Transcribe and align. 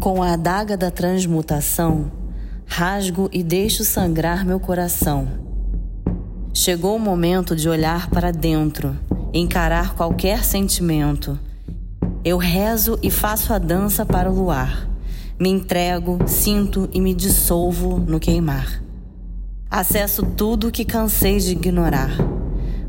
Com 0.00 0.22
a 0.22 0.32
adaga 0.32 0.78
da 0.78 0.90
transmutação, 0.90 2.10
rasgo 2.64 3.28
e 3.30 3.42
deixo 3.42 3.84
sangrar 3.84 4.46
meu 4.46 4.58
coração. 4.58 5.28
Chegou 6.54 6.96
o 6.96 6.98
momento 6.98 7.54
de 7.54 7.68
olhar 7.68 8.08
para 8.08 8.30
dentro, 8.30 8.96
encarar 9.30 9.94
qualquer 9.94 10.42
sentimento. 10.42 11.38
Eu 12.24 12.38
rezo 12.38 12.98
e 13.02 13.10
faço 13.10 13.52
a 13.52 13.58
dança 13.58 14.06
para 14.06 14.30
o 14.30 14.34
luar. 14.34 14.88
Me 15.38 15.50
entrego, 15.50 16.18
sinto 16.26 16.88
e 16.94 17.00
me 17.00 17.12
dissolvo 17.12 17.98
no 17.98 18.18
queimar. 18.18 18.82
Acesso 19.70 20.22
tudo 20.24 20.72
que 20.72 20.86
cansei 20.86 21.38
de 21.40 21.52
ignorar. 21.52 22.10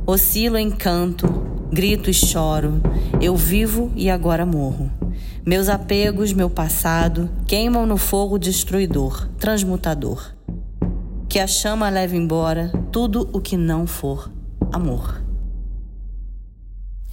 Oscilo 0.07 0.57
em 0.57 0.71
canto, 0.71 1.27
grito 1.73 2.09
e 2.09 2.13
choro. 2.13 2.81
Eu 3.19 3.35
vivo 3.35 3.91
e 3.97 4.09
agora 4.09 4.45
morro. 4.45 5.00
Meus 5.43 5.69
apegos, 5.69 6.33
meu 6.33 6.51
passado, 6.51 7.27
queimam 7.47 7.87
no 7.87 7.97
fogo 7.97 8.37
destruidor, 8.37 9.27
transmutador. 9.39 10.35
Que 11.27 11.39
a 11.39 11.47
chama 11.47 11.89
leve 11.89 12.15
embora 12.15 12.71
tudo 12.91 13.27
o 13.33 13.41
que 13.41 13.57
não 13.57 13.87
for 13.87 14.31
amor. 14.71 15.23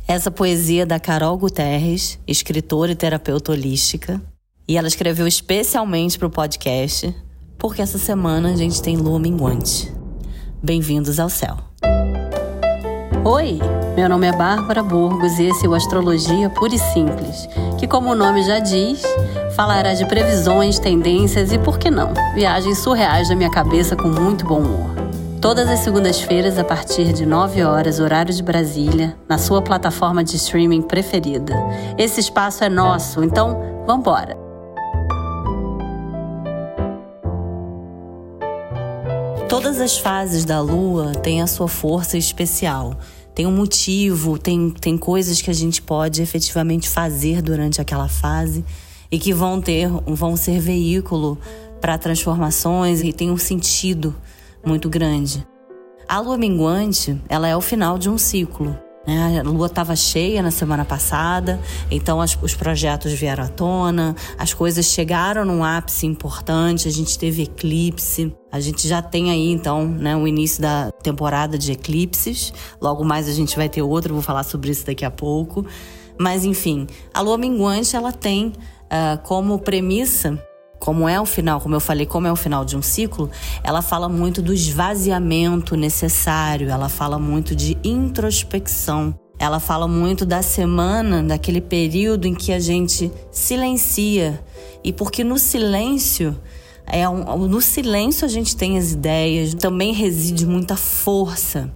Essa 0.07 0.31
poesia 0.31 0.83
é 0.83 0.87
da 0.87 1.01
Carol 1.01 1.39
Guterres, 1.39 2.19
escritora 2.27 2.93
e 2.93 2.97
terapeuta 2.97 3.53
holística, 3.53 4.21
e 4.67 4.77
ela 4.77 4.89
escreveu 4.89 5.27
especialmente 5.27 6.19
para 6.19 6.29
o 6.29 6.31
podcast 6.31 7.15
porque 7.59 7.83
essa 7.83 7.99
semana 7.99 8.53
a 8.53 8.57
gente 8.57 8.81
tem 8.83 8.97
lua 8.97 9.19
minguante. 9.19 9.93
Bem-vindos 10.63 11.19
ao 11.19 11.31
céu. 11.31 11.68
Oi, 13.31 13.59
meu 13.95 14.09
nome 14.09 14.27
é 14.27 14.33
Bárbara 14.33 14.83
Burgos 14.83 15.39
e 15.39 15.45
esse 15.45 15.67
é 15.67 15.69
o 15.69 15.75
Astrologia 15.75 16.49
Pura 16.49 16.75
e 16.75 16.79
Simples, 16.79 17.47
que, 17.79 17.87
como 17.87 18.11
o 18.11 18.15
nome 18.15 18.43
já 18.43 18.59
diz, 18.59 19.03
falará 19.55 19.93
de 19.93 20.07
previsões, 20.07 20.79
tendências 20.79 21.53
e, 21.53 21.59
por 21.59 21.79
que 21.79 21.91
não, 21.91 22.15
viagens 22.35 22.79
surreais 22.79 23.29
da 23.29 23.37
minha 23.37 23.51
cabeça 23.51 23.95
com 23.95 24.09
muito 24.09 24.47
bom 24.47 24.61
humor. 24.61 24.95
Todas 25.43 25.69
as 25.69 25.81
segundas-feiras, 25.81 26.59
a 26.59 26.65
partir 26.65 27.13
de 27.13 27.27
9 27.27 27.63
horas, 27.65 28.01
horário 28.01 28.33
de 28.33 28.43
Brasília, 28.43 29.15
na 29.29 29.37
sua 29.37 29.61
plataforma 29.61 30.25
de 30.25 30.37
streaming 30.37 30.81
preferida. 30.81 31.53
Esse 31.99 32.21
espaço 32.21 32.65
é 32.65 32.71
nosso, 32.71 33.23
então 33.23 33.85
vambora! 33.87 34.39
Todas 39.51 39.81
as 39.81 39.99
fases 39.99 40.47
da 40.47 40.61
lua 40.61 41.13
têm 41.13 41.43
a 41.43 41.47
sua 41.47 41.69
força 41.69 42.17
especial. 42.17 42.95
Tem 43.39 43.47
um 43.47 43.53
motivo, 43.53 44.37
tem, 44.37 44.69
tem 44.69 44.99
coisas 44.99 45.41
que 45.41 45.49
a 45.49 45.53
gente 45.53 45.81
pode 45.81 46.21
efetivamente 46.21 46.89
fazer 46.89 47.41
durante 47.41 47.81
aquela 47.81 48.09
fase 48.09 48.65
e 49.13 49.17
que 49.17 49.33
vão 49.33 49.61
ter, 49.61 49.89
vão 50.09 50.37
ser 50.37 50.59
veículo 50.59 51.39
para 51.81 51.97
transformações 51.97 53.01
e 53.01 53.13
tem 53.13 53.31
um 53.31 53.37
sentido 53.37 54.13
muito 54.67 54.91
grande. 54.91 55.47
A 56.09 56.19
lua 56.19 56.37
minguante, 56.37 57.17
ela 57.29 57.47
é 57.47 57.57
o 57.57 57.61
final 57.61 57.97
de 57.97 58.11
um 58.11 58.19
ciclo. 58.19 58.77
Né? 59.09 59.41
A 59.41 59.43
lua 59.43 59.69
estava 59.69 59.97
cheia 59.97 60.43
na 60.43 60.51
semana 60.51 60.85
passada, 60.85 61.59
então 61.91 62.21
as, 62.21 62.37
os 62.43 62.55
projetos 62.55 63.11
vieram 63.11 63.45
à 63.45 63.49
tona, 63.49 64.15
as 64.37 64.53
coisas 64.53 64.85
chegaram 64.85 65.47
num 65.47 65.65
ápice 65.65 66.05
importante, 66.05 66.87
a 66.87 66.91
gente 66.91 67.19
teve 67.19 67.45
eclipse. 67.45 68.31
A 68.53 68.61
gente 68.61 68.87
já 68.87 69.01
tem 69.01 69.31
aí, 69.31 69.51
então, 69.51 69.87
né, 69.87 70.15
o 70.15 70.29
início 70.29 70.61
da 70.61 70.91
temporada 70.91 71.57
de 71.57 71.73
eclipses. 71.73 72.53
Logo 72.79 73.03
mais 73.03 73.27
a 73.27 73.33
gente 73.33 73.57
vai 73.57 73.67
ter 73.67 73.81
outro, 73.81 74.13
vou 74.13 74.23
falar 74.23 74.43
sobre 74.43 74.71
isso 74.71 74.85
daqui 74.85 75.07
a 75.07 75.11
pouco. 75.11 75.65
Mas, 76.21 76.45
enfim, 76.45 76.87
a 77.15 77.23
lua 77.23 77.39
minguante, 77.39 77.97
ela 77.97 78.13
tem 78.13 78.49
uh, 78.49 79.19
como 79.23 79.59
premissa 79.59 80.39
como 80.79 81.09
é 81.09 81.21
o 81.21 81.27
final, 81.27 81.61
como 81.61 81.75
eu 81.75 81.81
falei, 81.81 82.07
como 82.07 82.27
é 82.27 82.33
o 82.33 82.37
final 82.37 82.65
de 82.65 82.77
um 82.77 82.83
ciclo, 82.83 83.31
ela 83.63 83.83
fala 83.83 84.09
muito 84.09 84.41
do 84.41 84.53
esvaziamento 84.53 85.77
necessário, 85.77 86.71
ela 86.71 86.89
fala 86.89 87.19
muito 87.19 87.55
de 87.55 87.77
introspecção. 87.83 89.15
Ela 89.41 89.61
fala 89.61 89.87
muito 89.87 90.27
da 90.27 90.43
semana, 90.43 91.23
daquele 91.23 91.61
período 91.61 92.27
em 92.27 92.35
que 92.35 92.53
a 92.53 92.59
gente 92.59 93.11
silencia. 93.31 94.43
E 94.83 94.93
porque 94.93 95.23
no 95.23 95.39
silêncio, 95.39 96.37
é 96.85 97.09
um, 97.09 97.47
no 97.47 97.61
silêncio 97.61 98.25
a 98.25 98.29
gente 98.29 98.57
tem 98.57 98.77
as 98.77 98.91
ideias, 98.93 99.55
também 99.55 99.93
reside 99.93 100.45
muita 100.45 100.77
força. 100.77 101.71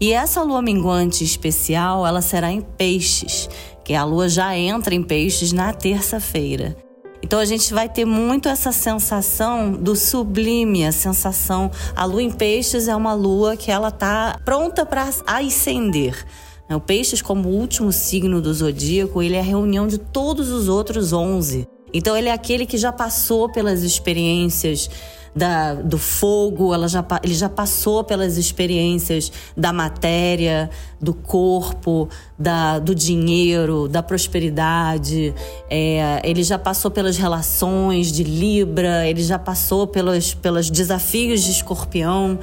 E 0.00 0.12
essa 0.12 0.44
lua 0.44 0.62
minguante 0.62 1.24
especial, 1.24 2.06
ela 2.06 2.22
será 2.22 2.52
em 2.52 2.60
peixes, 2.60 3.50
que 3.84 3.94
a 3.94 4.04
lua 4.04 4.28
já 4.28 4.56
entra 4.56 4.94
em 4.94 5.02
peixes 5.02 5.52
na 5.52 5.72
terça-feira. 5.72 6.76
Então 7.22 7.38
a 7.38 7.44
gente 7.44 7.74
vai 7.74 7.88
ter 7.88 8.04
muito 8.04 8.48
essa 8.48 8.72
sensação 8.72 9.72
do 9.72 9.96
sublime, 9.96 10.86
a 10.86 10.92
sensação. 10.92 11.70
A 11.94 12.04
lua 12.04 12.22
em 12.22 12.30
peixes 12.30 12.88
é 12.88 12.94
uma 12.94 13.12
lua 13.12 13.56
que 13.56 13.70
ela 13.70 13.90
tá 13.90 14.38
pronta 14.44 14.86
para 14.86 15.08
ascender. 15.26 16.24
O 16.70 16.80
peixes, 16.80 17.22
como 17.22 17.48
último 17.48 17.90
signo 17.90 18.42
do 18.42 18.52
zodíaco, 18.52 19.22
ele 19.22 19.34
é 19.34 19.40
a 19.40 19.42
reunião 19.42 19.86
de 19.86 19.98
todos 19.98 20.50
os 20.50 20.68
outros 20.68 21.12
11. 21.12 21.66
Então 21.92 22.16
ele 22.16 22.28
é 22.28 22.32
aquele 22.32 22.66
que 22.66 22.76
já 22.76 22.92
passou 22.92 23.50
pelas 23.50 23.82
experiências 23.82 24.90
da, 25.38 25.74
do 25.74 25.96
fogo, 25.96 26.74
ela 26.74 26.88
já, 26.88 27.04
ele 27.22 27.34
já 27.34 27.48
passou 27.48 28.02
pelas 28.02 28.36
experiências 28.36 29.30
da 29.56 29.72
matéria, 29.72 30.68
do 31.00 31.14
corpo, 31.14 32.08
da, 32.36 32.80
do 32.80 32.92
dinheiro, 32.92 33.86
da 33.88 34.02
prosperidade. 34.02 35.32
É, 35.70 36.20
ele 36.24 36.42
já 36.42 36.58
passou 36.58 36.90
pelas 36.90 37.16
relações 37.16 38.10
de 38.10 38.24
Libra, 38.24 39.06
ele 39.06 39.22
já 39.22 39.38
passou 39.38 39.86
pelos, 39.86 40.34
pelos 40.34 40.68
desafios 40.70 41.44
de 41.44 41.52
escorpião 41.52 42.38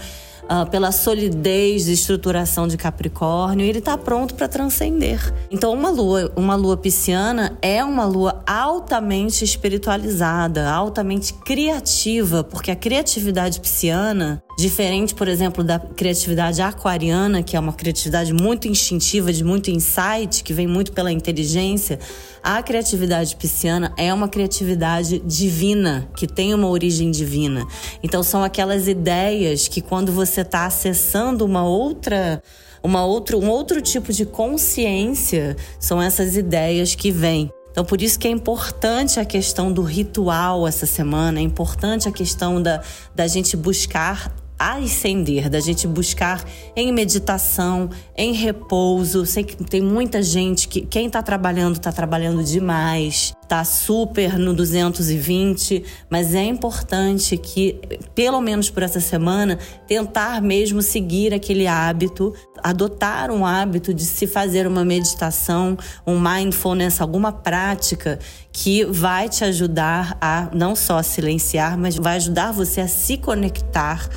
uh, 0.50 0.70
pela 0.70 0.92
solidez 0.92 1.88
e 1.88 1.94
estruturação 1.94 2.68
de 2.68 2.78
Capricórnio, 2.78 3.66
ele 3.66 3.80
está 3.80 3.98
pronto 3.98 4.36
para 4.36 4.48
transcender. 4.48 5.34
Então, 5.52 5.74
uma 5.74 5.90
lua, 5.90 6.32
uma 6.36 6.56
lua 6.56 6.78
pisciana 6.78 7.58
é 7.62 7.84
uma 7.84 8.06
lua 8.06 8.44
altamente 8.46 9.44
espiritualizada, 9.44 10.70
altamente 10.70 11.34
criativa, 11.34 12.44
porque 12.44 12.72
a 12.72 12.76
criatividade 12.76 13.60
pisciana 13.60 14.42
Diferente, 14.58 15.14
por 15.14 15.28
exemplo, 15.28 15.66
da 15.66 15.78
criatividade 15.78 16.62
aquariana, 16.62 17.44
que 17.44 17.58
é 17.58 17.60
uma 17.60 17.74
criatividade 17.74 18.32
muito 18.32 18.70
instintiva, 18.70 19.34
de 19.34 19.44
muito 19.44 19.70
insight, 19.70 20.44
que 20.44 20.54
vem 20.54 20.66
muito 20.66 20.94
pela 20.94 21.12
inteligência, 21.12 22.00
a 22.42 22.64
criatividade 22.64 23.36
pisciana 23.36 23.92
é 23.98 24.14
uma 24.14 24.30
criatividade 24.30 25.20
divina, 25.20 26.08
que 26.16 26.26
tem 26.26 26.54
uma 26.54 26.70
origem 26.70 27.12
divina. 27.12 27.68
Então 28.02 28.24
são 28.24 28.44
aquelas 28.44 28.88
ideias 28.88 29.68
que 29.68 29.82
quando 29.82 30.12
você 30.14 30.40
está 30.40 30.66
acessando 30.66 31.44
uma 31.44 31.66
outra 31.66 32.42
uma 32.82 33.04
outro, 33.04 33.40
um 33.40 33.50
outro 33.50 33.82
tipo 33.82 34.14
de 34.14 34.26
consciência, 34.26 35.58
são 35.80 36.00
essas 36.00 36.38
ideias 36.38 36.94
que 36.94 37.12
vêm. 37.12 37.52
Então, 37.72 37.84
por 37.84 38.00
isso 38.00 38.18
que 38.18 38.28
é 38.28 38.32
importante 38.32 39.20
a 39.20 39.26
questão 39.26 39.74
do 39.74 39.82
ritual 39.82 40.68
essa 40.68 40.86
semana, 40.86 41.40
é 41.40 41.42
importante 41.42 42.08
a 42.08 42.12
questão 42.12 42.62
da, 42.62 42.82
da 43.14 43.28
gente 43.28 43.58
buscar 43.58 44.32
ascender, 44.58 45.50
da 45.50 45.60
gente 45.60 45.88
buscar 45.88 46.44
em 46.76 46.92
meditação, 46.92 47.90
em 48.16 48.34
repouso. 48.34 49.26
Sei 49.26 49.44
que 49.44 49.56
tem 49.64 49.82
muita 49.82 50.22
gente 50.24 50.68
que 50.68 50.82
quem 50.82 51.08
está 51.08 51.22
trabalhando 51.22 51.76
está 51.76 51.92
trabalhando 51.92 52.44
demais, 52.44 53.34
tá 53.48 53.64
super 53.64 54.40
no 54.40 54.54
220, 54.54 55.84
mas 56.10 56.34
é 56.34 56.44
importante 56.44 57.38
que 57.38 57.80
pelo 58.14 58.42
menos 58.42 58.70
por 58.70 58.84
essa 58.84 59.00
semana 59.00 59.60
tentar 59.88 60.42
mesmo 60.42 60.82
seguir 60.82 61.34
aquele 61.34 61.68
hábito, 61.68 62.34
adotar 62.64 63.30
um 63.32 63.46
hábito 63.46 63.94
de 63.94 64.04
se 64.04 64.26
fazer 64.26 64.66
uma 64.66 64.84
meditação, 64.84 65.78
um 66.06 66.20
mindfulness, 66.20 67.02
alguma 67.02 67.32
prática 67.32 68.20
que 68.52 68.86
vai 68.86 69.30
te 69.30 69.44
ajudar 69.44 70.18
a 70.20 70.50
não 70.54 70.76
só 70.76 71.04
silenciar, 71.04 71.78
mas 71.78 71.96
vai 71.98 72.16
ajudar 72.16 72.52
você 72.52 72.82
a 72.82 72.88
se 72.88 73.18
conectar 73.18 74.10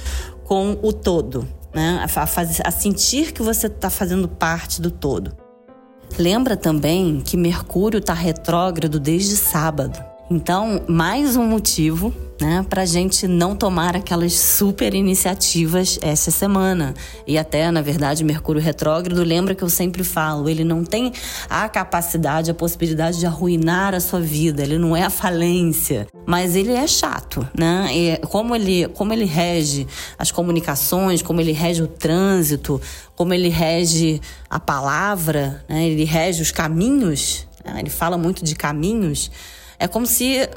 com 0.49 0.79
o 0.83 0.95
todo, 0.95 1.47
né? 1.75 2.01
a, 2.03 2.27
fazer, 2.27 2.67
a 2.67 2.71
sentir 2.71 3.33
que 3.33 3.43
você 3.43 3.67
está 3.67 3.91
fazendo 3.91 4.27
parte 4.27 4.81
do 4.81 4.91
todo. 4.91 5.37
Lembra 6.19 6.57
também 6.57 7.21
que 7.21 7.37
Mercúrio 7.37 7.99
está 7.99 8.15
retrógrado 8.15 8.99
desde 8.99 9.37
sábado. 9.37 10.03
Então, 10.31 10.83
mais 10.87 11.37
um 11.37 11.47
motivo 11.47 12.13
né, 12.39 12.65
para 12.69 12.83
a 12.83 12.87
gente 12.87 13.27
não 13.27 13.57
tomar 13.57 13.97
aquelas 13.97 14.35
super 14.35 14.95
iniciativas 14.95 15.99
essa 16.03 16.31
semana. 16.31 16.95
E 17.27 17.39
até, 17.39 17.71
na 17.71 17.81
verdade, 17.81 18.23
Mercúrio 18.23 18.61
retrógrado, 18.61 19.25
lembra 19.25 19.55
que 19.55 19.65
eu 19.65 19.71
sempre 19.71 20.05
falo, 20.05 20.49
ele 20.49 20.65
não 20.65 20.85
tem 20.85 21.13
a 21.49 21.69
capacidade, 21.69 22.51
a 22.51 22.55
possibilidade 22.55 23.19
de 23.19 23.27
arruinar 23.27 23.95
a 23.95 24.01
sua 24.01 24.21
vida, 24.21 24.63
ele 24.63 24.79
não 24.79 24.95
é 24.95 25.03
a 25.03 25.11
falência, 25.11 26.07
mas 26.27 26.55
ele 26.55 26.73
é 26.73 26.87
chato, 26.87 27.49
né? 27.57 27.89
E 27.93 28.19
como 28.27 28.55
ele, 28.55 28.87
como 28.89 29.13
ele 29.13 29.25
rege 29.25 29.87
as 30.19 30.31
comunicações, 30.31 31.23
como 31.23 31.41
ele 31.41 31.53
rege 31.53 31.83
o 31.83 31.89
trânsito, 31.89 32.81
como 33.17 33.35
ele 33.35 33.49
rege 33.49 34.21
a 34.49 34.61
palavra, 34.61 35.65
né? 35.69 35.89
ele 35.89 36.05
rege 36.05 36.43
os 36.43 36.53
caminhos, 36.53 37.47
né? 37.65 37.77
ele 37.81 37.91
fala 37.91 38.17
muito 38.17 38.45
de 38.45 38.55
caminhos 38.55 39.31
É 39.81 39.87
como 39.87 40.07
se, 40.07 40.49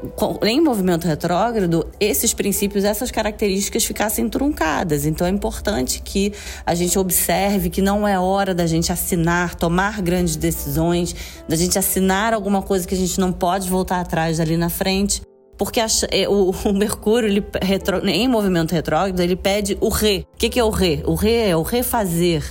em 0.43 0.59
movimento 0.59 1.05
retrógrado, 1.05 1.87
esses 1.99 2.33
princípios, 2.33 2.83
essas 2.83 3.11
características 3.11 3.85
ficassem 3.85 4.27
truncadas. 4.27 5.05
Então 5.05 5.27
é 5.27 5.29
importante 5.29 6.01
que 6.01 6.33
a 6.65 6.73
gente 6.73 6.97
observe 6.97 7.69
que 7.69 7.83
não 7.83 8.07
é 8.07 8.19
hora 8.19 8.55
da 8.55 8.65
gente 8.65 8.91
assinar, 8.91 9.53
tomar 9.53 10.01
grandes 10.01 10.35
decisões, 10.35 11.15
da 11.47 11.55
gente 11.55 11.77
assinar 11.77 12.33
alguma 12.33 12.63
coisa 12.63 12.87
que 12.87 12.95
a 12.95 12.97
gente 12.97 13.19
não 13.19 13.31
pode 13.31 13.69
voltar 13.69 13.99
atrás 13.99 14.39
ali 14.39 14.57
na 14.57 14.69
frente. 14.69 15.21
Porque 15.55 15.79
a, 15.79 15.85
é, 16.09 16.27
o, 16.27 16.49
o, 16.65 16.73
Mercúrio, 16.73 17.29
ele, 17.29 17.45
retro, 17.61 18.03
em 18.09 18.27
movimento 18.27 18.71
retrógrado, 18.71 19.19
ele 19.19 19.35
pede 19.35 19.77
o 19.79 19.89
re. 19.89 20.25
O 20.33 20.37
que, 20.37 20.49
que 20.49 20.59
é 20.59 20.63
o 20.63 20.71
re? 20.71 21.03
O 21.05 21.13
re 21.13 21.49
é 21.49 21.55
o 21.55 21.61
refazer, 21.61 22.43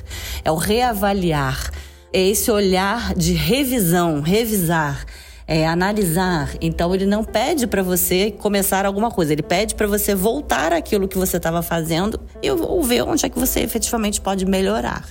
é 0.45 0.53
o 0.53 0.57
reavaliar. 0.57 1.73
É 2.13 2.21
esse 2.21 2.49
olhar 2.51 3.13
de 3.15 3.33
revisão, 3.33 4.21
revisar 4.21 5.05
é, 5.51 5.67
analisar. 5.67 6.53
Então 6.61 6.95
ele 6.95 7.05
não 7.05 7.25
pede 7.25 7.67
para 7.67 7.83
você 7.83 8.31
começar 8.31 8.87
alguma 8.87 9.11
coisa, 9.11 9.33
ele 9.33 9.43
pede 9.43 9.75
para 9.75 9.89
você 9.89 10.15
voltar 10.15 10.73
aquilo 10.73 11.09
que 11.09 11.19
você 11.19 11.39
estava 11.39 11.61
fazendo 11.61 12.21
e 12.41 12.49
ver 12.87 13.03
onde 13.03 13.27
é 13.27 13.29
que 13.29 13.37
você 13.37 13.59
efetivamente 13.59 14.21
pode 14.21 14.47
melhorar. 14.47 15.05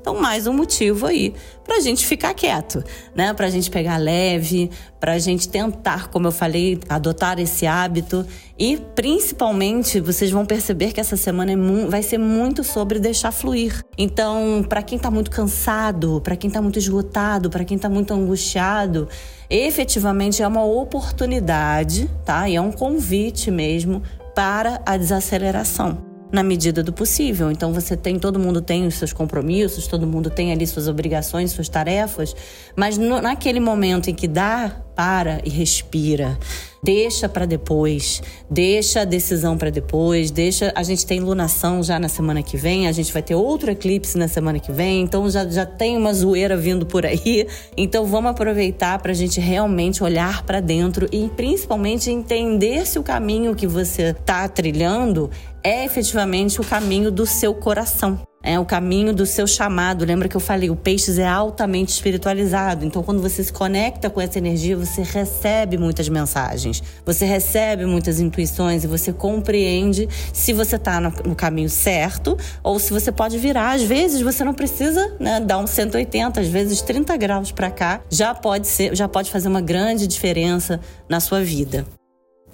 Então, 0.00 0.20
mais 0.20 0.46
um 0.46 0.52
motivo 0.52 1.06
aí 1.06 1.34
para 1.64 1.76
a 1.76 1.80
gente 1.80 2.06
ficar 2.06 2.32
quieto, 2.32 2.82
né? 3.14 3.34
Para 3.34 3.46
a 3.46 3.50
gente 3.50 3.70
pegar 3.70 3.98
leve, 3.98 4.70
para 4.98 5.12
a 5.12 5.18
gente 5.18 5.48
tentar, 5.48 6.08
como 6.08 6.26
eu 6.26 6.32
falei, 6.32 6.80
adotar 6.88 7.38
esse 7.38 7.66
hábito 7.66 8.24
e 8.58 8.78
principalmente 8.94 10.00
vocês 10.00 10.30
vão 10.30 10.46
perceber 10.46 10.92
que 10.92 11.00
essa 11.00 11.16
semana 11.16 11.52
é 11.52 11.56
vai 11.88 12.02
ser 12.02 12.18
muito 12.18 12.64
sobre 12.64 12.98
deixar 12.98 13.32
fluir. 13.32 13.84
Então, 13.98 14.64
para 14.66 14.82
quem 14.82 14.96
está 14.96 15.10
muito 15.10 15.30
cansado, 15.30 16.20
para 16.22 16.36
quem 16.36 16.48
está 16.48 16.62
muito 16.62 16.78
esgotado, 16.78 17.50
para 17.50 17.64
quem 17.64 17.76
está 17.76 17.88
muito 17.88 18.14
angustiado, 18.14 19.08
efetivamente 19.50 20.42
é 20.42 20.48
uma 20.48 20.64
oportunidade, 20.64 22.10
tá? 22.24 22.48
E 22.48 22.56
é 22.56 22.60
um 22.60 22.72
convite 22.72 23.50
mesmo 23.50 24.02
para 24.34 24.80
a 24.86 24.96
desaceleração 24.96 26.07
na 26.30 26.42
medida 26.42 26.82
do 26.82 26.92
possível. 26.92 27.50
Então 27.50 27.72
você 27.72 27.96
tem, 27.96 28.18
todo 28.18 28.38
mundo 28.38 28.60
tem 28.60 28.86
os 28.86 28.94
seus 28.94 29.12
compromissos, 29.12 29.86
todo 29.86 30.06
mundo 30.06 30.30
tem 30.30 30.52
ali 30.52 30.66
suas 30.66 30.88
obrigações, 30.88 31.52
suas 31.52 31.68
tarefas, 31.68 32.34
mas 32.76 32.98
no, 32.98 33.20
naquele 33.20 33.60
momento 33.60 34.08
em 34.10 34.14
que 34.14 34.28
dá, 34.28 34.82
para 34.94 35.40
e 35.44 35.48
respira. 35.48 36.38
Deixa 36.82 37.28
para 37.28 37.44
depois, 37.44 38.22
deixa 38.48 39.00
a 39.00 39.04
decisão 39.04 39.58
para 39.58 39.70
depois, 39.70 40.30
deixa. 40.30 40.72
A 40.76 40.82
gente 40.82 41.04
tem 41.04 41.20
lunação 41.20 41.82
já 41.82 41.98
na 41.98 42.08
semana 42.08 42.42
que 42.42 42.56
vem, 42.56 42.86
a 42.86 42.92
gente 42.92 43.12
vai 43.12 43.22
ter 43.22 43.34
outro 43.34 43.70
eclipse 43.70 44.16
na 44.16 44.28
semana 44.28 44.60
que 44.60 44.70
vem, 44.70 45.02
então 45.02 45.28
já, 45.28 45.46
já 45.48 45.66
tem 45.66 45.96
uma 45.96 46.12
zoeira 46.12 46.56
vindo 46.56 46.86
por 46.86 47.04
aí. 47.04 47.46
Então 47.76 48.06
vamos 48.06 48.30
aproveitar 48.30 48.98
para 49.00 49.12
a 49.12 49.14
gente 49.14 49.40
realmente 49.40 50.02
olhar 50.04 50.44
para 50.44 50.60
dentro 50.60 51.08
e 51.12 51.28
principalmente 51.30 52.10
entender 52.10 52.86
se 52.86 52.98
o 52.98 53.02
caminho 53.02 53.54
que 53.54 53.66
você 53.66 54.10
está 54.10 54.48
trilhando 54.48 55.30
é 55.62 55.84
efetivamente 55.84 56.60
o 56.60 56.64
caminho 56.64 57.10
do 57.10 57.26
seu 57.26 57.54
coração. 57.54 58.27
É 58.42 58.58
o 58.58 58.64
caminho 58.64 59.12
do 59.12 59.26
seu 59.26 59.46
chamado. 59.46 60.04
Lembra 60.04 60.28
que 60.28 60.36
eu 60.36 60.40
falei, 60.40 60.70
o 60.70 60.76
peixes 60.76 61.18
é 61.18 61.26
altamente 61.26 61.92
espiritualizado. 61.92 62.84
Então, 62.84 63.02
quando 63.02 63.20
você 63.20 63.42
se 63.42 63.52
conecta 63.52 64.08
com 64.08 64.20
essa 64.20 64.38
energia, 64.38 64.76
você 64.76 65.02
recebe 65.02 65.76
muitas 65.76 66.08
mensagens, 66.08 66.82
você 67.04 67.26
recebe 67.26 67.84
muitas 67.84 68.20
intuições 68.20 68.84
e 68.84 68.86
você 68.86 69.12
compreende 69.12 70.08
se 70.32 70.52
você 70.52 70.76
está 70.76 71.00
no, 71.00 71.12
no, 71.26 71.34
caminho 71.34 71.68
certo 71.68 72.38
ou 72.62 72.78
se 72.78 72.92
você 72.92 73.10
pode 73.10 73.36
virar. 73.38 73.72
Às 73.72 73.82
vezes, 73.82 74.20
você 74.20 74.44
não 74.44 74.54
precisa 74.54 75.16
né, 75.18 75.40
dar 75.40 75.58
um 75.58 75.66
180, 75.66 76.40
às 76.40 76.48
vezes 76.48 76.80
30 76.80 77.16
graus 77.16 77.50
para 77.50 77.70
cá 77.70 78.00
já 78.08 78.34
pode 78.34 78.68
ser, 78.68 78.94
já 78.94 79.08
pode 79.08 79.30
fazer 79.30 79.48
uma 79.48 79.60
grande 79.60 80.06
diferença 80.06 80.80
na 81.08 81.18
sua 81.18 81.42
vida. 81.42 81.84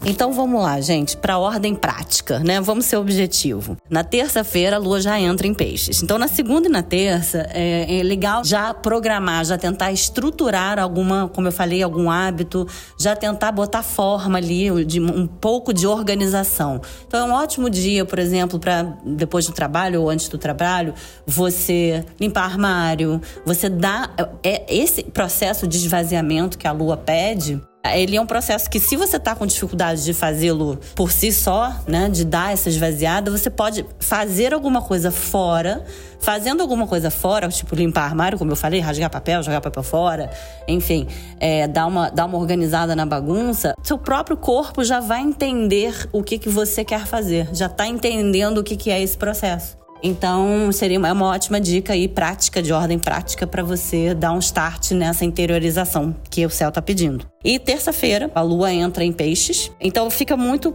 Então 0.07 0.33
vamos 0.33 0.63
lá, 0.63 0.81
gente, 0.81 1.17
para 1.17 1.39
ordem 1.39 1.75
prática, 1.75 2.39
né? 2.41 2.61
Vamos 2.61 2.85
ser 2.85 2.97
objetivo. 2.97 3.77
Na 3.89 4.05
terça-feira 4.05 4.77
a 4.77 4.79
lua 4.79 5.01
já 5.01 5.19
entra 5.19 5.47
em 5.47 5.55
peixes. 5.55 6.03
Então 6.03 6.19
na 6.19 6.29
segunda 6.29 6.69
e 6.69 6.71
na 6.71 6.83
terça 6.83 7.49
é, 7.51 8.01
é, 8.01 8.03
legal 8.03 8.45
já 8.45 8.75
programar, 8.75 9.45
já 9.47 9.57
tentar 9.57 9.93
estruturar 9.93 10.79
alguma, 10.79 11.29
como 11.29 11.49
eu 11.49 11.53
falei, 11.53 11.83
algum 11.83 12.11
hábito, 12.11 12.67
já 12.99 13.17
tentar 13.17 13.53
botar 13.53 13.83
forma 13.83 14.37
ali 14.37 14.85
de 14.85 15.01
um 15.01 15.27
pouco 15.27 15.73
de 15.73 15.87
organização. 15.87 16.83
Então 17.07 17.21
é 17.21 17.33
um 17.33 17.35
ótimo 17.35 17.71
dia, 17.71 18.05
por 18.05 18.19
exemplo, 18.19 18.59
para 18.59 18.83
depois 19.05 19.47
do 19.47 19.53
trabalho 19.53 20.03
ou 20.03 20.11
antes 20.11 20.29
do 20.29 20.37
trabalho, 20.37 20.93
você 21.27 22.05
limpar 22.21 22.45
armário, 22.45 23.23
você 23.45 23.71
dá 23.71 24.11
é 24.43 24.65
esse 24.69 25.03
processo 25.05 25.67
de 25.67 25.79
esvaziamento 25.79 26.59
que 26.59 26.67
a 26.67 26.73
lua 26.73 26.97
pede 26.97 27.61
ele 27.93 28.17
é 28.17 28.21
um 28.21 28.27
processo 28.27 28.71
que, 28.71 28.81
se 28.81 28.97
você 28.97 29.19
está 29.19 29.35
com 29.35 29.47
dificuldade 29.47 30.05
de 30.05 30.15
fazê-lo 30.15 30.79
por 30.95 31.13
si 31.13 31.31
só, 31.31 31.71
né, 31.87 32.09
de 32.09 32.25
dar 32.25 32.53
essa 32.53 32.71
esvaziada, 32.71 33.31
você 33.31 33.51
pode 33.51 33.85
fazer 34.01 34.55
alguma 34.55 34.81
coisa 34.81 35.11
fora. 35.11 35.85
Fazendo 36.21 36.63
alguma 36.63 36.87
coisa 36.87 37.11
fora, 37.11 37.49
tipo 37.51 37.75
limpar 37.75 38.05
armário, 38.05 38.39
como 38.39 38.51
eu 38.51 38.57
falei, 38.57 38.81
rasgar 38.81 39.11
papel, 39.11 39.43
jogar 39.43 39.61
papel 39.61 39.83
fora, 39.83 40.31
enfim, 40.67 41.07
é, 41.39 41.69
dar, 41.69 41.87
uma, 41.87 42.09
dar 42.09 42.25
uma 42.25 42.39
organizada 42.39 42.97
na 42.97 43.05
bagunça, 43.05 43.75
seu 43.83 43.99
próprio 43.99 44.35
corpo 44.35 44.83
já 44.83 45.01
vai 45.01 45.21
entender 45.21 46.09
o 46.13 46.23
que, 46.23 46.39
que 46.39 46.49
você 46.49 46.83
quer 46.83 47.05
fazer, 47.05 47.51
já 47.53 47.67
está 47.67 47.87
entendendo 47.87 48.57
o 48.57 48.65
que, 48.65 48.75
que 48.75 48.91
é 48.91 49.03
esse 49.03 49.19
processo. 49.19 49.84
Então, 50.03 50.71
seria 50.71 50.99
uma, 50.99 51.09
é 51.09 51.13
uma 51.13 51.27
ótima 51.27 51.61
dica 51.61 51.93
aí, 51.93 52.07
prática, 52.07 52.63
de 52.63 52.73
ordem 52.73 52.99
prática, 52.99 53.47
para 53.47 53.63
você 53.63 54.15
dar 54.15 54.33
um 54.33 54.39
start 54.39 54.93
nessa 54.93 55.25
interiorização 55.25 56.15
que 56.31 56.45
o 56.45 56.51
céu 56.51 56.69
está 56.69 56.83
pedindo. 56.83 57.27
E 57.43 57.59
terça-feira, 57.59 58.31
a 58.35 58.43
lua 58.43 58.73
entra 58.73 59.05
em 59.05 59.13
peixes, 59.13 59.71
então 59.81 60.11
fica 60.11 60.37
muito 60.37 60.75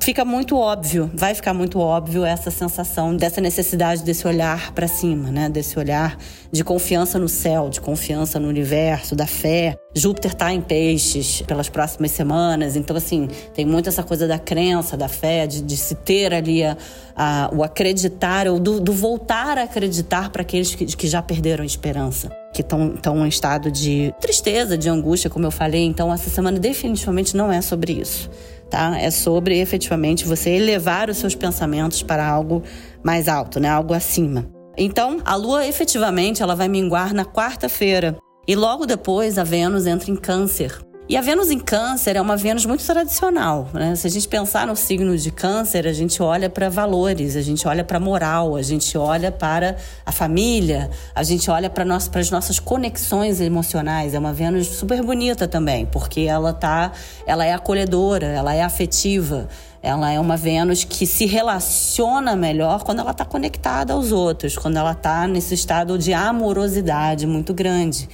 fica 0.00 0.24
muito 0.24 0.56
óbvio, 0.56 1.10
vai 1.14 1.34
ficar 1.34 1.52
muito 1.52 1.78
óbvio 1.78 2.24
essa 2.24 2.50
sensação 2.50 3.14
dessa 3.14 3.40
necessidade 3.40 4.02
desse 4.02 4.26
olhar 4.26 4.72
para 4.72 4.88
cima, 4.88 5.30
né? 5.30 5.48
Desse 5.48 5.78
olhar 5.78 6.16
de 6.50 6.64
confiança 6.64 7.18
no 7.18 7.28
céu, 7.28 7.68
de 7.68 7.80
confiança 7.80 8.40
no 8.40 8.48
universo, 8.48 9.14
da 9.14 9.26
fé. 9.26 9.76
Júpiter 9.94 10.32
está 10.32 10.52
em 10.52 10.60
peixes 10.60 11.42
pelas 11.42 11.68
próximas 11.68 12.10
semanas, 12.12 12.76
então 12.76 12.96
assim, 12.96 13.28
tem 13.54 13.66
muito 13.66 13.88
essa 13.88 14.02
coisa 14.02 14.26
da 14.26 14.38
crença, 14.38 14.96
da 14.96 15.08
fé, 15.08 15.46
de, 15.46 15.60
de 15.60 15.76
se 15.76 15.94
ter 15.94 16.32
ali 16.32 16.64
a, 16.64 16.76
a, 17.16 17.50
o 17.52 17.62
acreditar, 17.62 18.46
ou 18.46 18.58
do, 18.58 18.80
do 18.80 18.92
voltar 18.92 19.58
a 19.58 19.64
acreditar 19.64 20.30
para 20.30 20.42
aqueles 20.42 20.74
que, 20.74 20.86
que 20.86 21.06
já 21.06 21.20
perderam 21.20 21.62
a 21.62 21.66
esperança 21.66 22.30
que 22.52 22.62
estão 22.62 23.24
em 23.24 23.28
estado 23.28 23.70
de 23.70 24.12
tristeza, 24.20 24.76
de 24.76 24.88
angústia, 24.88 25.30
como 25.30 25.46
eu 25.46 25.50
falei. 25.50 25.84
Então, 25.84 26.12
essa 26.12 26.28
semana 26.28 26.58
definitivamente 26.58 27.36
não 27.36 27.52
é 27.52 27.60
sobre 27.60 27.92
isso 27.92 28.28
tá? 28.70 28.98
É 28.98 29.10
sobre 29.10 29.58
efetivamente 29.58 30.26
você 30.26 30.50
elevar 30.50 31.10
os 31.10 31.18
seus 31.18 31.34
pensamentos 31.34 32.02
para 32.02 32.26
algo 32.26 32.62
mais 33.02 33.28
alto, 33.28 33.58
né? 33.60 33.68
Algo 33.68 33.94
acima. 33.94 34.48
Então, 34.76 35.20
a 35.24 35.34
lua 35.34 35.66
efetivamente 35.66 36.42
ela 36.42 36.54
vai 36.54 36.68
minguar 36.68 37.12
na 37.12 37.24
quarta-feira. 37.24 38.16
E 38.46 38.54
logo 38.54 38.86
depois 38.86 39.38
a 39.38 39.44
Vênus 39.44 39.86
entra 39.86 40.10
em 40.10 40.16
Câncer. 40.16 40.78
E 41.08 41.16
a 41.16 41.22
Vênus 41.22 41.50
em 41.50 41.58
Câncer 41.58 42.16
é 42.16 42.20
uma 42.20 42.36
Vênus 42.36 42.66
muito 42.66 42.84
tradicional. 42.84 43.66
Né? 43.72 43.96
Se 43.96 44.06
a 44.06 44.10
gente 44.10 44.28
pensar 44.28 44.66
no 44.66 44.76
signo 44.76 45.16
de 45.16 45.30
Câncer, 45.30 45.86
a 45.86 45.92
gente 45.94 46.22
olha 46.22 46.50
para 46.50 46.68
valores, 46.68 47.34
a 47.34 47.40
gente 47.40 47.66
olha 47.66 47.82
para 47.82 47.98
moral, 47.98 48.54
a 48.54 48.60
gente 48.60 48.98
olha 48.98 49.32
para 49.32 49.76
a 50.04 50.12
família, 50.12 50.90
a 51.14 51.22
gente 51.22 51.50
olha 51.50 51.70
para 51.70 51.82
nós, 51.82 52.10
as 52.12 52.30
nossas 52.30 52.58
conexões 52.58 53.40
emocionais. 53.40 54.12
É 54.12 54.18
uma 54.18 54.34
Vênus 54.34 54.66
super 54.66 55.02
bonita 55.02 55.48
também, 55.48 55.86
porque 55.86 56.20
ela 56.20 56.52
tá, 56.52 56.92
ela 57.26 57.42
é 57.42 57.54
acolhedora, 57.54 58.26
ela 58.26 58.54
é 58.54 58.60
afetiva. 58.60 59.48
Ela 59.82 60.12
é 60.12 60.20
uma 60.20 60.36
Vênus 60.36 60.84
que 60.84 61.06
se 61.06 61.24
relaciona 61.24 62.36
melhor 62.36 62.84
quando 62.84 62.98
ela 62.98 63.12
está 63.12 63.24
conectada 63.24 63.94
aos 63.94 64.12
outros, 64.12 64.58
quando 64.58 64.76
ela 64.76 64.92
está 64.92 65.26
nesse 65.26 65.54
estado 65.54 65.96
de 65.96 66.12
amorosidade 66.12 67.26
muito 67.26 67.54
grande. 67.54 68.10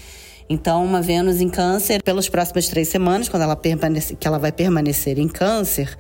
Então, 0.49 0.85
uma 0.85 1.01
Vênus 1.01 1.41
em 1.41 1.49
Câncer, 1.49 2.03
pelas 2.03 2.29
próximas 2.29 2.69
três 2.69 2.89
semanas, 2.89 3.29
quando 3.29 3.43
ela 3.43 3.57
permanece, 3.57 4.15
que 4.15 4.29
ela 4.29 4.39
vai 4.39 4.53
permanecer 4.53 5.19
em 5.19 5.29
Câncer, 5.29 5.97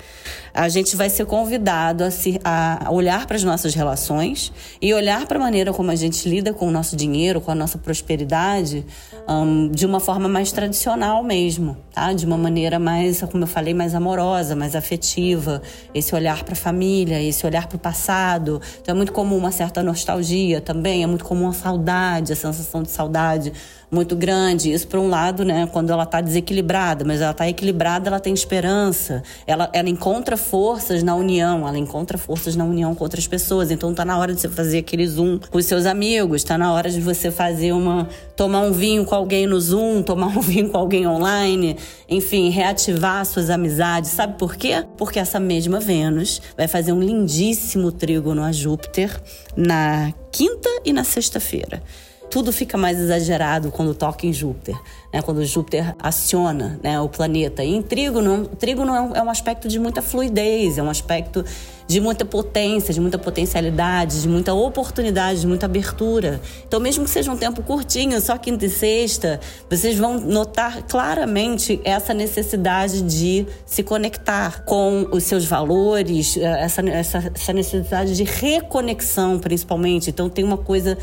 a 0.54 0.68
gente 0.68 0.94
vai 0.94 1.10
ser 1.10 1.26
convidado 1.26 2.04
a, 2.04 2.10
se, 2.12 2.40
a 2.44 2.88
olhar 2.92 3.26
para 3.26 3.36
as 3.36 3.42
nossas 3.42 3.74
relações 3.74 4.52
e 4.80 4.94
olhar 4.94 5.26
para 5.26 5.36
a 5.36 5.40
maneira 5.40 5.72
como 5.72 5.90
a 5.90 5.96
gente 5.96 6.28
lida 6.28 6.54
com 6.54 6.68
o 6.68 6.70
nosso 6.70 6.94
dinheiro, 6.94 7.40
com 7.40 7.50
a 7.50 7.54
nossa 7.56 7.76
prosperidade, 7.76 8.86
um, 9.28 9.68
de 9.68 9.84
uma 9.84 9.98
forma 9.98 10.28
mais 10.28 10.52
tradicional 10.52 11.24
mesmo, 11.24 11.76
tá? 11.92 12.12
De 12.12 12.24
uma 12.24 12.38
maneira 12.38 12.78
mais, 12.78 13.20
como 13.22 13.42
eu 13.42 13.48
falei, 13.48 13.74
mais 13.74 13.96
amorosa, 13.96 14.54
mais 14.54 14.76
afetiva. 14.76 15.60
Esse 15.92 16.14
olhar 16.14 16.44
para 16.44 16.52
a 16.52 16.56
família, 16.56 17.20
esse 17.20 17.44
olhar 17.44 17.66
para 17.66 17.76
o 17.76 17.80
passado. 17.80 18.60
Então, 18.80 18.94
é 18.94 18.96
muito 18.96 19.12
comum 19.12 19.36
uma 19.36 19.50
certa 19.50 19.82
nostalgia 19.82 20.60
também, 20.60 21.02
é 21.02 21.06
muito 21.06 21.24
comum 21.24 21.48
a 21.48 21.52
saudade, 21.52 22.32
a 22.32 22.36
sensação 22.36 22.82
de 22.82 22.90
saudade 22.90 23.52
muito 23.90 24.16
grande. 24.16 24.72
Isso, 24.72 24.86
por 24.86 24.98
um 24.98 25.08
lado, 25.08 25.44
né, 25.44 25.68
quando 25.72 25.90
ela 25.90 26.02
está 26.02 26.20
desequilibrada, 26.20 27.04
mas 27.04 27.20
ela 27.20 27.30
está 27.30 27.48
equilibrada, 27.48 28.08
ela 28.08 28.20
tem 28.20 28.34
esperança. 28.34 29.22
Ela, 29.46 29.70
ela 29.72 29.88
encontra 29.88 30.36
forças 30.44 31.02
na 31.02 31.14
união, 31.14 31.66
ela 31.66 31.78
encontra 31.78 32.16
forças 32.16 32.54
na 32.54 32.64
união 32.64 32.94
com 32.94 33.04
outras 33.04 33.26
pessoas. 33.26 33.70
Então, 33.70 33.90
está 33.90 34.04
na 34.04 34.18
hora 34.18 34.34
de 34.34 34.40
você 34.40 34.48
fazer 34.48 34.78
aquele 34.78 35.06
Zoom 35.06 35.38
com 35.50 35.58
os 35.58 35.66
seus 35.66 35.86
amigos, 35.86 36.42
está 36.42 36.56
na 36.56 36.72
hora 36.72 36.90
de 36.90 37.00
você 37.00 37.30
fazer 37.30 37.72
uma. 37.72 38.08
tomar 38.36 38.60
um 38.60 38.72
vinho 38.72 39.04
com 39.04 39.14
alguém 39.14 39.46
no 39.46 39.60
Zoom, 39.60 40.02
tomar 40.06 40.28
um 40.28 40.40
vinho 40.40 40.68
com 40.70 40.78
alguém 40.78 41.06
online, 41.06 41.76
enfim, 42.08 42.50
reativar 42.50 43.24
suas 43.24 43.50
amizades. 43.50 44.10
Sabe 44.10 44.38
por 44.38 44.56
quê? 44.56 44.84
Porque 44.96 45.18
essa 45.18 45.40
mesma 45.40 45.80
Vênus 45.80 46.40
vai 46.56 46.68
fazer 46.68 46.92
um 46.92 47.00
lindíssimo 47.00 47.90
trígono 47.90 48.42
a 48.42 48.52
Júpiter 48.52 49.20
na 49.56 50.12
quinta 50.30 50.68
e 50.84 50.92
na 50.92 51.04
sexta-feira 51.04 51.82
tudo 52.30 52.52
fica 52.52 52.76
mais 52.76 52.98
exagerado 52.98 53.70
quando 53.70 53.94
toca 53.94 54.26
em 54.26 54.32
Júpiter, 54.32 54.76
né? 55.12 55.22
quando 55.22 55.44
Júpiter 55.44 55.94
aciona 55.98 56.78
né, 56.82 57.00
o 57.00 57.08
planeta. 57.08 57.62
E 57.62 57.74
em 57.74 57.82
Trígono, 57.82 58.46
Trígono 58.58 58.94
é 58.94 59.00
um, 59.00 59.16
é 59.16 59.22
um 59.22 59.30
aspecto 59.30 59.68
de 59.68 59.78
muita 59.78 60.02
fluidez, 60.02 60.78
é 60.78 60.82
um 60.82 60.90
aspecto 60.90 61.44
de 61.86 62.00
muita 62.00 62.24
potência, 62.24 62.94
de 62.94 63.00
muita 63.00 63.18
potencialidade, 63.18 64.22
de 64.22 64.28
muita 64.28 64.54
oportunidade, 64.54 65.40
de 65.40 65.46
muita 65.46 65.66
abertura. 65.66 66.40
Então, 66.66 66.80
mesmo 66.80 67.04
que 67.04 67.10
seja 67.10 67.30
um 67.30 67.36
tempo 67.36 67.62
curtinho, 67.62 68.20
só 68.20 68.38
quinta 68.38 68.64
e 68.64 68.70
sexta, 68.70 69.38
vocês 69.68 69.98
vão 69.98 70.18
notar 70.18 70.82
claramente 70.84 71.80
essa 71.84 72.14
necessidade 72.14 73.02
de 73.02 73.46
se 73.66 73.82
conectar 73.82 74.64
com 74.64 75.08
os 75.12 75.24
seus 75.24 75.44
valores, 75.44 76.36
eh, 76.36 76.42
essa, 76.42 76.80
essa, 76.88 77.32
essa 77.34 77.52
necessidade 77.52 78.16
de 78.16 78.24
reconexão, 78.24 79.38
principalmente. 79.38 80.08
Então, 80.10 80.30
tem 80.30 80.44
uma 80.44 80.58
coisa 80.58 80.96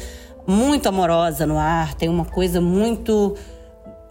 muito 0.48 0.88
amorosa 0.88 1.46
no 1.46 1.58
ar, 1.58 1.94
tem 1.96 2.10
uma 2.10 2.26
coisa 2.26 2.60
muito. 2.60 3.36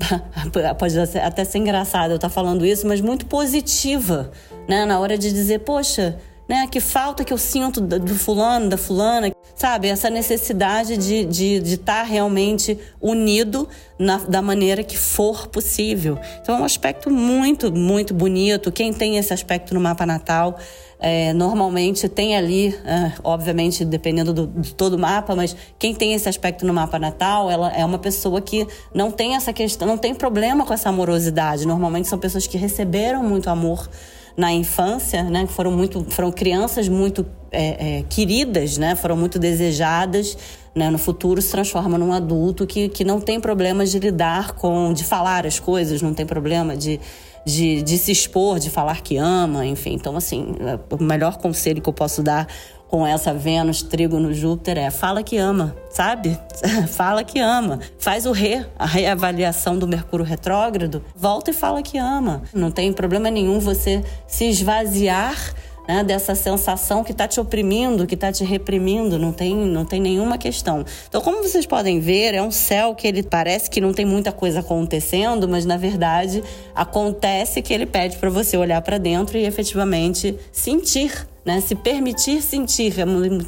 Pode 0.79 0.99
até 0.99 1.45
ser 1.45 1.59
engraçado 1.59 2.11
eu 2.11 2.17
estar 2.17 2.29
falando 2.31 2.65
isso, 2.65 2.87
mas 2.87 3.01
muito 3.01 3.27
positiva, 3.27 4.31
né? 4.69 4.85
Na 4.85 4.99
hora 4.99 5.19
de 5.19 5.31
dizer, 5.31 5.61
poxa, 5.61 6.19
né? 6.51 6.67
Que 6.67 6.81
falta 6.81 7.23
que 7.23 7.33
eu 7.33 7.39
sinto 7.39 7.81
do 7.81 8.15
fulano, 8.17 8.69
da 8.69 8.77
fulana, 8.77 9.31
sabe? 9.55 9.87
Essa 9.87 10.11
necessidade 10.11 10.97
de 10.97 11.19
estar 11.19 11.31
de, 11.31 11.61
de 11.61 11.77
tá 11.77 12.03
realmente 12.03 12.77
unido 13.01 13.69
na, 13.97 14.17
da 14.17 14.43
maneira 14.43 14.83
que 14.83 14.99
for 14.99 15.47
possível. 15.47 16.19
Então 16.43 16.57
é 16.57 16.61
um 16.61 16.65
aspecto 16.65 17.09
muito, 17.09 17.73
muito 17.73 18.13
bonito. 18.13 18.73
Quem 18.73 18.93
tem 18.93 19.17
esse 19.17 19.33
aspecto 19.33 19.73
no 19.73 19.81
mapa 19.81 20.05
natal 20.05 20.59
é, 20.99 21.33
normalmente 21.33 22.09
tem 22.09 22.37
ali, 22.37 22.77
é, 22.85 23.13
obviamente 23.23 23.85
dependendo 23.85 24.35
do, 24.35 24.49
de 24.49 24.75
todo 24.75 24.95
o 24.95 24.99
mapa, 24.99 25.37
mas 25.37 25.57
quem 25.79 25.95
tem 25.95 26.15
esse 26.15 26.29
aspecto 26.29 26.67
no 26.67 26.75
mapa 26.75 26.99
natal, 26.99 27.49
ela 27.49 27.71
é 27.71 27.85
uma 27.85 27.99
pessoa 27.99 28.41
que 28.41 28.67
não 28.93 29.13
tem 29.13 29.37
essa 29.37 29.53
questão, 29.53 29.87
não 29.87 29.97
tem 29.97 30.17
problema 30.17 30.67
com 30.67 30.75
essa 30.75 30.89
amorosidade. 30.89 31.65
Normalmente 31.65 32.09
são 32.09 32.19
pessoas 32.19 32.45
que 32.49 32.59
receberam 32.59 33.23
muito 33.23 33.49
amor 33.49 33.89
na 34.37 34.53
infância, 34.53 35.23
né? 35.25 35.47
Foram 35.47 35.73
muito, 35.73 36.05
foram 36.11 36.31
crianças 36.31 36.89
muito 36.89 37.27
é, 37.51 37.99
é, 37.99 38.03
queridas, 38.09 38.79
né? 38.79 38.95
Foram 38.95 39.17
muito 39.17 39.39
desejadas. 39.39 40.37
Né? 40.75 40.89
No 40.89 40.99
futuro 40.99 41.43
se 41.43 41.51
transforma 41.51 41.99
num 41.99 42.13
adulto 42.13 42.67
que, 42.67 42.89
que 42.89 43.05
não 43.05 43.21
tem 43.21 43.41
problemas 43.41 43.91
de 43.91 43.99
lidar 43.99 44.53
com, 44.53 44.93
de 44.93 45.03
falar 45.03 45.45
as 45.45 45.59
coisas, 45.59 46.01
não 46.01 46.15
tem 46.15 46.25
problema 46.25 46.77
de 46.77 47.01
de, 47.45 47.83
de 47.83 47.99
se 47.99 48.13
expor, 48.13 48.59
de 48.59 48.71
falar 48.71 49.01
que 49.03 49.17
ama, 49.17 49.65
enfim. 49.65 49.95
Então, 49.95 50.17
assim, 50.17 50.55
o 50.91 51.03
melhor 51.03 51.39
conselho 51.39 51.81
que 51.81 51.89
eu 51.89 51.93
posso 51.93 52.23
dar 52.23 52.47
com 52.91 53.07
essa 53.07 53.33
Vênus, 53.33 53.83
trigo 53.83 54.19
no 54.19 54.35
Júpiter 54.35 54.77
é 54.77 54.91
fala 54.91 55.23
que 55.23 55.37
ama, 55.37 55.77
sabe? 55.91 56.37
fala 56.91 57.23
que 57.23 57.39
ama. 57.39 57.79
Faz 57.99 58.27
o 58.27 58.33
re, 58.33 58.67
a 58.77 58.85
reavaliação 58.85 59.79
do 59.79 59.87
Mercúrio 59.87 60.27
retrógrado, 60.27 61.05
volta 61.15 61.53
e 61.53 61.55
fala 61.55 61.83
que 61.83 61.97
ama. 61.97 62.43
Não 62.53 62.71
tem 62.73 62.93
problema 62.93 63.31
nenhum 63.31 63.61
você 63.61 64.03
se 64.27 64.47
esvaziar 64.47 65.55
né, 65.87 66.03
dessa 66.03 66.35
sensação 66.35 67.05
que 67.05 67.13
está 67.13 67.29
te 67.29 67.39
oprimindo, 67.39 68.09
que 68.09 68.15
está 68.15 68.33
te 68.33 68.43
reprimindo, 68.45 69.19
não 69.21 69.33
tem, 69.33 69.55
não 69.55 69.85
tem 69.85 70.01
nenhuma 70.01 70.37
questão. 70.37 70.85
Então, 71.09 71.21
como 71.21 71.45
vocês 71.45 71.67
podem 71.67 72.01
ver, 72.01 72.35
é 72.35 72.43
um 72.43 72.51
céu 72.51 72.95
que 72.97 73.07
ele 73.07 73.23
parece 73.23 73.71
que 73.71 73.81
não 73.81 73.93
tem 73.93 74.05
muita 74.05 74.33
coisa 74.33 74.61
acontecendo, 74.61 75.49
mas 75.49 75.65
na 75.65 75.77
verdade 75.77 76.43
acontece 76.75 77.63
que 77.63 77.73
ele 77.73 77.87
pede 77.87 78.19
para 78.19 78.31
você 78.31 78.57
olhar 78.57 78.83
para 78.83 78.99
dentro 78.99 79.39
e 79.39 79.45
efetivamente 79.45 80.37
sentir 80.51 81.30
né? 81.45 81.61
Se 81.61 81.75
permitir 81.75 82.43
sentir. 82.43 82.95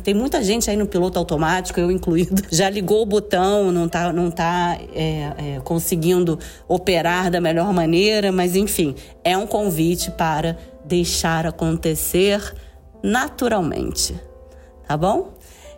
Tem 0.02 0.14
muita 0.14 0.42
gente 0.42 0.70
aí 0.70 0.76
no 0.76 0.86
piloto 0.86 1.18
automático, 1.18 1.78
eu 1.78 1.90
incluído, 1.90 2.42
já 2.50 2.68
ligou 2.70 3.02
o 3.02 3.06
botão, 3.06 3.70
não 3.70 3.86
está 3.86 4.12
não 4.12 4.30
tá, 4.30 4.78
é, 4.94 5.56
é, 5.56 5.60
conseguindo 5.64 6.38
operar 6.68 7.30
da 7.30 7.40
melhor 7.40 7.72
maneira, 7.72 8.32
mas 8.32 8.56
enfim, 8.56 8.94
é 9.24 9.36
um 9.36 9.46
convite 9.46 10.10
para 10.12 10.56
deixar 10.84 11.46
acontecer 11.46 12.54
naturalmente, 13.02 14.14
tá 14.86 14.96
bom? 14.96 15.32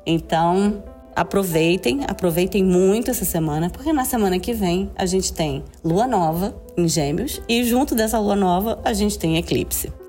Então, 0.06 0.82
aproveitem, 1.16 2.00
aproveitem 2.06 2.62
muito 2.62 3.10
essa 3.10 3.24
semana, 3.24 3.70
porque 3.70 3.92
na 3.92 4.04
semana 4.04 4.38
que 4.38 4.52
vem 4.52 4.90
a 4.96 5.06
gente 5.06 5.32
tem 5.32 5.64
lua 5.82 6.06
nova 6.06 6.54
em 6.76 6.88
Gêmeos 6.88 7.40
e 7.48 7.64
junto 7.64 7.94
dessa 7.94 8.18
lua 8.18 8.36
nova 8.36 8.80
a 8.84 8.92
gente 8.92 9.18
tem 9.18 9.36
eclipse. 9.36 10.03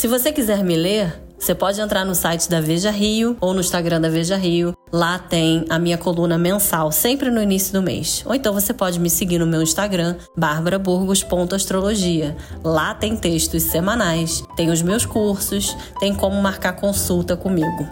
Se 0.00 0.08
você 0.08 0.32
quiser 0.32 0.64
me 0.64 0.76
ler, 0.76 1.12
você 1.38 1.54
pode 1.54 1.78
entrar 1.78 2.06
no 2.06 2.14
site 2.14 2.48
da 2.48 2.58
Veja 2.58 2.90
Rio 2.90 3.36
ou 3.38 3.52
no 3.52 3.60
Instagram 3.60 4.00
da 4.00 4.08
Veja 4.08 4.34
Rio. 4.34 4.74
Lá 4.90 5.18
tem 5.18 5.66
a 5.68 5.78
minha 5.78 5.98
coluna 5.98 6.38
mensal, 6.38 6.90
sempre 6.90 7.30
no 7.30 7.38
início 7.38 7.74
do 7.74 7.82
mês. 7.82 8.22
Ou 8.24 8.34
então 8.34 8.54
você 8.54 8.72
pode 8.72 8.98
me 8.98 9.10
seguir 9.10 9.38
no 9.38 9.46
meu 9.46 9.60
Instagram, 9.60 10.16
barbaraburgos.astrologia. 10.34 12.34
Lá 12.64 12.94
tem 12.94 13.14
textos 13.14 13.64
semanais, 13.64 14.42
tem 14.56 14.70
os 14.70 14.80
meus 14.80 15.04
cursos, 15.04 15.76
tem 15.98 16.14
como 16.14 16.40
marcar 16.40 16.72
consulta 16.72 17.36
comigo. 17.36 17.86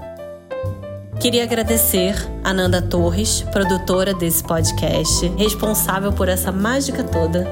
Queria 1.21 1.43
agradecer 1.43 2.15
a 2.43 2.55
Nanda 2.55 2.81
Torres, 2.81 3.43
produtora 3.53 4.15
desse 4.15 4.43
podcast, 4.43 5.27
responsável 5.37 6.11
por 6.11 6.31
essa 6.31 6.51
mágica 6.51 7.05
toda 7.05 7.47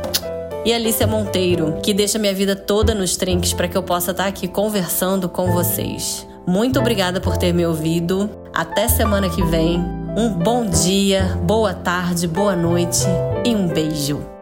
e 0.66 0.74
Alicia 0.74 1.06
Monteiro, 1.06 1.78
que 1.80 1.94
deixa 1.94 2.18
minha 2.18 2.34
vida 2.34 2.56
toda 2.56 2.92
nos 2.92 3.16
trinques 3.16 3.52
para 3.52 3.68
que 3.68 3.76
eu 3.78 3.84
possa 3.84 4.10
estar 4.10 4.26
aqui 4.26 4.48
conversando 4.48 5.28
com 5.28 5.52
vocês. 5.52 6.26
Muito 6.44 6.80
obrigada 6.80 7.20
por 7.20 7.36
ter 7.36 7.54
me 7.54 7.64
ouvido. 7.64 8.28
Até 8.52 8.88
semana 8.88 9.30
que 9.30 9.44
vem. 9.44 9.78
Um 10.18 10.28
bom 10.30 10.66
dia, 10.66 11.38
boa 11.44 11.72
tarde, 11.72 12.26
boa 12.26 12.56
noite 12.56 13.04
e 13.44 13.54
um 13.54 13.68
beijo. 13.68 14.35